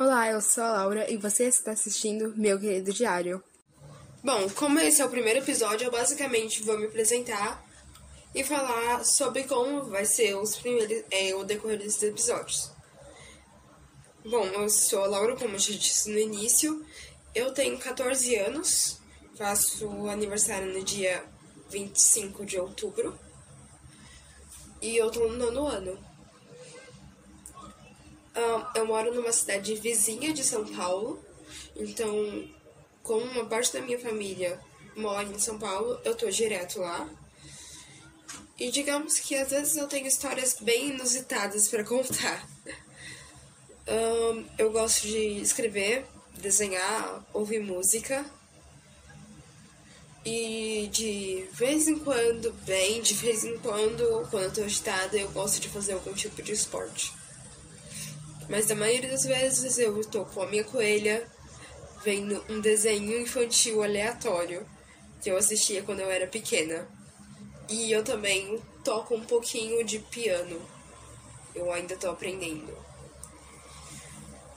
Olá, 0.00 0.30
eu 0.30 0.40
sou 0.40 0.64
a 0.64 0.72
Laura 0.72 1.12
e 1.12 1.18
você 1.18 1.44
está 1.44 1.72
assistindo 1.72 2.32
Meu 2.34 2.58
Querido 2.58 2.90
Diário. 2.90 3.44
Bom, 4.24 4.48
como 4.48 4.78
esse 4.78 5.02
é 5.02 5.04
o 5.04 5.10
primeiro 5.10 5.40
episódio, 5.40 5.84
eu 5.84 5.90
basicamente 5.90 6.62
vou 6.62 6.78
me 6.78 6.86
apresentar 6.86 7.62
e 8.34 8.42
falar 8.42 9.04
sobre 9.04 9.44
como 9.44 9.84
vai 9.90 10.06
ser 10.06 10.34
os 10.36 10.56
primeiros, 10.56 11.04
é, 11.10 11.34
o 11.34 11.44
decorrer 11.44 11.76
desses 11.76 12.02
episódios. 12.02 12.70
Bom, 14.24 14.46
eu 14.46 14.70
sou 14.70 15.04
a 15.04 15.06
Laura, 15.06 15.36
como 15.36 15.56
eu 15.56 15.58
já 15.58 15.74
disse 15.74 16.10
no 16.10 16.18
início. 16.18 16.82
Eu 17.34 17.52
tenho 17.52 17.78
14 17.78 18.36
anos, 18.36 19.02
faço 19.36 20.08
aniversário 20.08 20.72
no 20.72 20.82
dia 20.82 21.22
25 21.68 22.46
de 22.46 22.58
outubro. 22.58 23.20
E 24.80 24.96
eu 24.96 25.10
tô 25.10 25.28
no 25.28 25.36
nono 25.36 25.66
ano. 25.66 26.09
Eu 28.74 28.86
moro 28.86 29.14
numa 29.14 29.32
cidade 29.32 29.74
vizinha 29.74 30.32
de 30.32 30.44
São 30.44 30.64
Paulo, 30.64 31.22
então, 31.76 32.48
como 33.02 33.24
uma 33.24 33.44
parte 33.44 33.72
da 33.72 33.80
minha 33.80 33.98
família 33.98 34.60
mora 34.96 35.28
em 35.28 35.38
São 35.38 35.58
Paulo, 35.58 35.98
eu 36.04 36.14
tô 36.14 36.28
direto 36.30 36.80
lá. 36.80 37.08
E 38.58 38.70
digamos 38.70 39.18
que 39.18 39.34
às 39.34 39.50
vezes 39.50 39.76
eu 39.76 39.88
tenho 39.88 40.06
histórias 40.06 40.56
bem 40.60 40.90
inusitadas 40.90 41.68
para 41.68 41.82
contar. 41.84 42.46
Um, 43.88 44.44
eu 44.58 44.70
gosto 44.70 45.06
de 45.06 45.40
escrever, 45.40 46.04
desenhar, 46.34 47.24
ouvir 47.32 47.60
música. 47.60 48.24
E 50.24 50.90
de 50.92 51.46
vez 51.52 51.88
em 51.88 51.98
quando, 51.98 52.52
bem, 52.66 53.00
de 53.00 53.14
vez 53.14 53.42
em 53.42 53.56
quando, 53.58 54.28
quando 54.30 54.44
eu 54.44 54.52
tô 54.52 54.62
agitada, 54.62 55.16
eu 55.16 55.30
gosto 55.30 55.58
de 55.58 55.68
fazer 55.70 55.94
algum 55.94 56.12
tipo 56.12 56.42
de 56.42 56.52
esporte. 56.52 57.14
Mas 58.50 58.66
na 58.66 58.74
maioria 58.74 59.08
das 59.08 59.24
vezes 59.24 59.78
eu 59.78 60.04
tô 60.04 60.24
com 60.24 60.42
a 60.42 60.46
minha 60.46 60.64
coelha 60.64 61.24
vendo 62.04 62.44
um 62.48 62.60
desenho 62.60 63.20
infantil 63.20 63.82
aleatório 63.82 64.66
que 65.22 65.30
eu 65.30 65.36
assistia 65.36 65.82
quando 65.84 66.00
eu 66.00 66.10
era 66.10 66.26
pequena. 66.26 66.88
E 67.68 67.92
eu 67.92 68.02
também 68.02 68.60
toco 68.82 69.14
um 69.14 69.24
pouquinho 69.24 69.84
de 69.84 70.00
piano. 70.00 70.60
Eu 71.54 71.72
ainda 71.72 71.96
tô 71.96 72.10
aprendendo. 72.10 72.72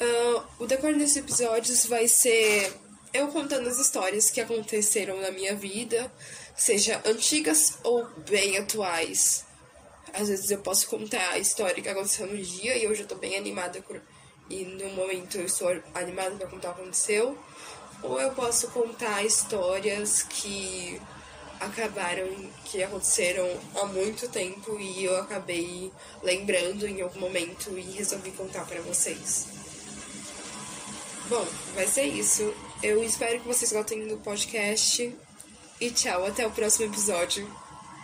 Uh, 0.01 0.43
o 0.59 0.65
decorrer 0.65 0.97
desses 0.97 1.17
episódios 1.17 1.85
vai 1.85 2.07
ser 2.07 2.73
eu 3.13 3.27
contando 3.27 3.69
as 3.69 3.77
histórias 3.77 4.31
que 4.31 4.41
aconteceram 4.41 5.21
na 5.21 5.29
minha 5.29 5.55
vida, 5.55 6.11
seja 6.55 6.99
antigas 7.05 7.77
ou 7.83 8.07
bem 8.27 8.57
atuais. 8.57 9.45
Às 10.11 10.27
vezes 10.27 10.51
eu 10.51 10.59
posso 10.59 10.87
contar 10.87 11.29
a 11.31 11.39
história 11.39 11.81
que 11.81 11.89
aconteceu 11.89 12.27
no 12.27 12.37
dia 12.37 12.77
e 12.77 12.87
hoje 12.87 13.01
eu 13.01 13.07
tô 13.07 13.15
bem 13.15 13.37
animada 13.37 13.81
por... 13.81 14.01
e 14.49 14.65
no 14.65 14.89
momento 14.89 15.37
eu 15.37 15.45
estou 15.45 15.69
animada 15.93 16.35
para 16.35 16.47
contar 16.47 16.71
o 16.71 16.75
que 16.75 16.81
aconteceu. 16.81 17.37
Ou 18.01 18.19
eu 18.19 18.31
posso 18.31 18.67
contar 18.69 19.23
histórias 19.23 20.23
que 20.23 21.01
acabaram, 21.59 22.27
que 22.65 22.83
aconteceram 22.83 23.47
há 23.75 23.85
muito 23.85 24.27
tempo 24.27 24.77
e 24.79 25.05
eu 25.05 25.15
acabei 25.17 25.91
lembrando 26.21 26.85
em 26.85 27.01
algum 27.01 27.21
momento 27.21 27.77
e 27.77 27.81
resolvi 27.81 28.31
contar 28.31 28.65
para 28.65 28.81
vocês. 28.81 29.47
Bom, 31.29 31.47
vai 31.73 31.87
ser 31.87 32.03
isso. 32.03 32.53
Eu 32.81 33.01
espero 33.03 33.39
que 33.39 33.47
vocês 33.47 33.71
gostem 33.71 34.05
do 34.07 34.17
podcast. 34.17 35.15
E 35.79 35.89
tchau, 35.89 36.25
até 36.25 36.45
o 36.45 36.51
próximo 36.51 36.85
episódio. 36.85 37.49